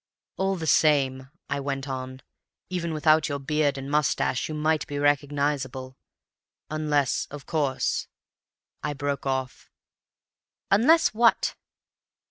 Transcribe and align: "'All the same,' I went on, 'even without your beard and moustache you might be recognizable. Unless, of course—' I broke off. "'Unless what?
"'All 0.35 0.55
the 0.55 0.65
same,' 0.65 1.29
I 1.47 1.59
went 1.59 1.87
on, 1.87 2.23
'even 2.71 2.91
without 2.91 3.29
your 3.29 3.37
beard 3.37 3.77
and 3.77 3.87
moustache 3.91 4.49
you 4.49 4.55
might 4.55 4.87
be 4.87 4.97
recognizable. 4.97 5.95
Unless, 6.71 7.27
of 7.29 7.45
course—' 7.45 8.07
I 8.81 8.93
broke 8.95 9.27
off. 9.27 9.69
"'Unless 10.71 11.09
what? 11.13 11.53